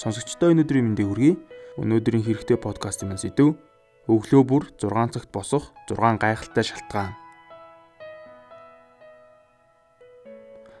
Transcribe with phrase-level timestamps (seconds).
[0.00, 1.34] Сонсогчдоо өнөөдрийн мэндийг хүргэе.
[1.76, 3.52] Өнөөдрийн хэрэгтэй подкастын маань сэдв
[4.08, 7.12] өглөө бүр 6 цагт босох 6 гайхалтай шалтгаан.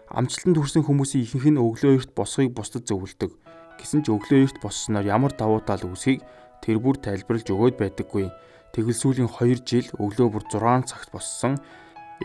[0.08, 3.36] Амжилтанд хүрсэн хүмүүсийн ихэнх нь өглөө эрт босхийг бусдад зөвлөдөг.
[3.76, 6.24] Гэсэн ч өглөө эрт боссноор ямар давуу тал үүсхийг
[6.64, 8.32] тэр бүр тайлбарлаж өгөөд байдаггүй.
[8.72, 11.60] Тэгвэл сүүлийн 2 жил өглөө бүр 6 цагт боссон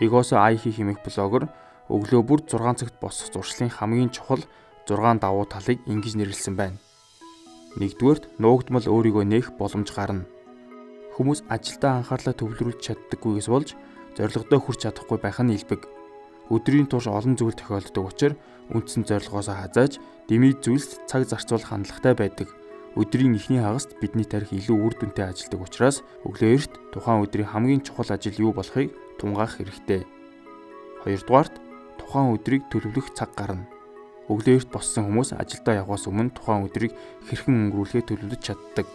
[0.00, 1.52] Эгосо Айхи хэмээх блогер
[1.92, 4.40] өглөө бүр 6 цагт босох зуршлын хамгийн чухал
[4.88, 6.85] 6 давуу талыг ингэж нэрлсэн байна.
[7.76, 10.24] Нэгдүгээрт нуугдмал өөрийгөө нээх боломж гарна.
[11.12, 13.76] Хүмүүс ажилдаа анхаарлаа төвлөрүүлж чаддаггүйгээс болж
[14.16, 15.84] зорилгодоо хүрч чадахгүй байх нь илбэг.
[16.48, 18.40] Өдрийн турш олон зүйл тохиолддог учраас
[18.72, 22.48] үндсэн зорилгоосоо хазааж дэмий зүйлс цаг зарцуулах хандлагатай байдаг.
[22.96, 27.84] Өдрийн эхний хагаст бидний тарих илүү үр дүнтэй ажилдаг учраас өглөө эрт тухайн өдрийн хамгийн
[27.84, 28.88] чухал ажил юу болохыг
[29.20, 30.08] тунгаах хэрэгтэй.
[31.04, 31.54] Хоёрдугаарт
[32.00, 33.68] тухайн өдрийг төлөвлөх цаг гарна.
[34.26, 36.92] Өглөө эрт боссон хүмүүс ажилдаа явахаас өмнө тухайн өдрийг
[37.30, 38.86] хэрхэн өнгөрүүлэхээ төлөвлөж чаддаг.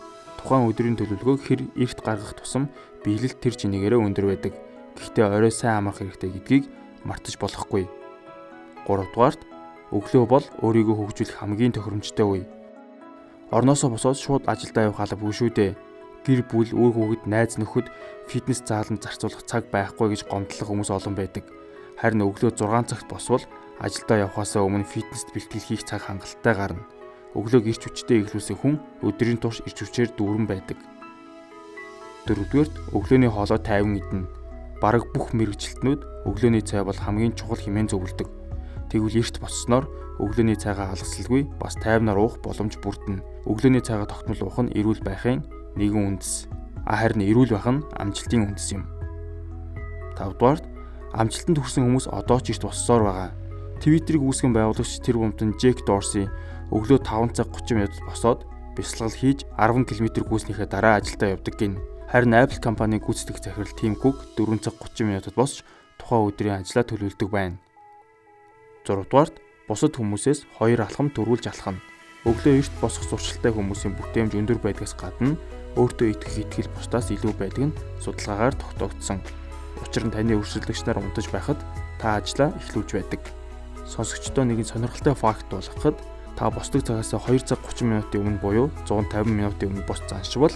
[0.43, 2.67] Тухайн өдрийн төлөвлөгөөг хэр эрт гаргах тусам
[3.07, 4.53] биелэл тэр чинээрээ өндөр байдаг.
[4.99, 6.63] Гэхдээ орой сайн амрах хэрэгтэй гэдгийг
[7.07, 7.87] мартаж болохгүй.
[8.83, 9.41] 3 дугаарт
[9.95, 12.43] өглөө бол өөрийгөө хөгжүүлэх хамгийн тохиромжтой үе.
[13.55, 15.75] Орноосоо босоод шууд ажилдаа явах алба шүү дээ.
[16.27, 17.89] Гэр бүл, үр хүүхэд, найз нөхөд
[18.29, 21.43] фитнес зааланд зарцуулах цаг байхгүй гэж гомдлох хүмүүс олон байдаг.
[21.97, 23.43] Харин өглөө 6 цагт босвол
[23.81, 26.85] ажилдаа явхаасаа өмнө фитнест бэлтгэл хийх цаг хангалттай гарна.
[27.33, 30.77] Өглөөг ирч хүчтэй эхлүүлсэн хүн өдрийн турш ирч хүчээр дүүрэн байдаг.
[32.29, 34.29] Дөрөвдүгээрт өглөөний хоолой тайван идэнэ.
[34.77, 38.29] Бараг бүх мэрэгчлэтнүүд өглөөний цай бол хамгийн чухал хэмээн зөвлөдөг.
[38.93, 39.89] Тэгвэл эрт боссноор
[40.21, 43.49] өглөөний цайгаа алгасалгүй бас тайвнаар уух боломж бүрдэнэ.
[43.49, 45.41] Өглөөний цайгаа тогтмол уух нь эрүүл байхын
[45.73, 46.45] нэгэн үндэс.
[46.85, 48.85] А харин эрүүл байх нь амжилтын үндэс юм.
[50.19, 50.65] 5 дугаарт
[51.17, 53.40] амжилтанд хүрсэн хүмүүс одоо ч эрт боссоор байгаа.
[53.81, 56.29] Твиттерийг үүсгэн байгуулагч тэр бомтон Джек Дорси
[56.69, 58.45] өглөө 5 цаг 30 минутад босоод
[58.77, 61.81] бясалгал хийж 10 км гүйснийхээ дараа ажилдаа явдаг гин.
[62.05, 65.65] Харин Apple компанийн гүйцэтгэх захирал Тим Кук 4 цаг 30 минутад босч
[65.97, 67.57] тухайн өдрийн ажлаа төлөвлөдөг байна.
[68.85, 71.83] 6 дугаарт бусад хүмүүсээс хоёр алхам төрүүлж алхах нь.
[72.29, 75.33] Өглөө эрт босох зуршилтай хүмүүсийн бүтээмж өндөр байдгаас гадна
[75.73, 79.25] өөртөө итгэх итгэл бусдаас илүү байдаг нь судалгаагаар тогтоогдсон.
[79.81, 81.57] Учир нь таны өрсөлдөгч нар унтаж байхад
[81.97, 83.40] та ажлаа эхлүүлж байдаг
[83.91, 85.99] сонсогчдоо нэгэн сонирхолтой факт болгоход
[86.39, 90.55] та босдог цагаас 2 цаг 30 минутын өмнө буюу 150 минутын өмнө бос заншвал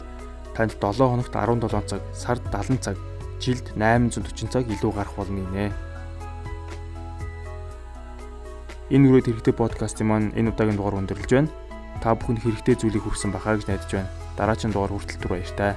[0.56, 2.98] танд 7 хоногт 17 цаг, сард 70 цаг,
[3.44, 5.76] жилд 840 цаг илүү гарах болно гинэ.
[8.96, 11.52] Энэ үрээд хэрэгтэй подкастын маань энэ удаагийн дугаар өндөрлөж байна.
[12.00, 14.14] Та бүхэнд хэрэгтэй зүйлийг хүргэсэн бахаа гэж найдаж байна.
[14.40, 15.74] Дараагийн дугаар хүртэл түр баяр таа.